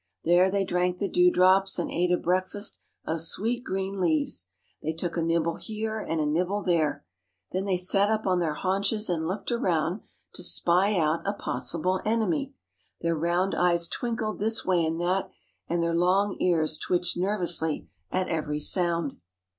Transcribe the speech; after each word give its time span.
There 0.23 0.49
they 0.49 0.65
drank 0.65 0.97
the 0.97 1.07
dewdrops, 1.07 1.77
and 1.77 1.91
ate 1.91 2.11
a 2.11 2.17
breakfast 2.17 2.79
of 3.05 3.21
sweet 3.21 3.63
green 3.63 3.99
leaves. 3.99 4.47
They 4.81 4.93
took 4.93 5.15
a 5.15 5.21
nibble 5.21 5.57
here 5.57 5.99
and 5.99 6.19
a 6.19 6.25
nibble 6.25 6.63
there. 6.63 7.05
Then 7.51 7.65
they 7.65 7.77
sat 7.77 8.09
up 8.09 8.25
on 8.25 8.39
their 8.39 8.55
haunches 8.55 9.09
and 9.11 9.27
looked 9.27 9.51
around 9.51 10.01
to 10.33 10.41
spy 10.41 10.97
out 10.97 11.21
a 11.27 11.33
possible 11.33 12.01
enemy. 12.03 12.55
Their 13.01 13.15
round 13.15 13.53
eyes 13.53 13.87
twinkled 13.87 14.39
this 14.39 14.65
way 14.65 14.83
and 14.83 14.99
that, 15.01 15.29
and 15.67 15.83
their 15.83 15.93
long 15.93 16.35
ears 16.39 16.79
twitched 16.79 17.15
nervously 17.15 17.87
at 18.11 18.27
every 18.27 18.59
sound. 18.59 19.17